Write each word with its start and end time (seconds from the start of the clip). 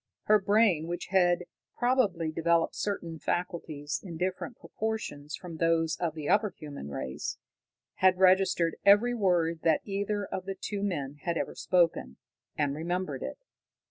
Her 0.23 0.39
brain, 0.41 0.87
which 0.87 1.09
had 1.11 1.43
probably 1.77 2.31
developed 2.31 2.73
certain 2.75 3.19
faculties 3.19 4.01
in 4.03 4.17
different 4.17 4.57
proportions 4.57 5.35
from 5.35 5.57
those 5.57 5.95
of 5.97 6.15
the 6.15 6.27
upper 6.27 6.49
human 6.57 6.89
race, 6.89 7.37
had 7.97 8.17
registered 8.17 8.77
every 8.83 9.13
word 9.13 9.59
that 9.61 9.81
either 9.83 10.25
of 10.25 10.45
the 10.45 10.55
two 10.59 10.81
men 10.81 11.17
had 11.21 11.37
ever 11.37 11.53
spoken, 11.53 12.17
and 12.57 12.73
remembered 12.73 13.21
it. 13.21 13.37